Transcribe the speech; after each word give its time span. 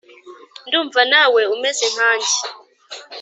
ndumva 0.67 1.01
nawe 1.11 1.41
umeze 1.55 1.85
nkange. 1.93 2.35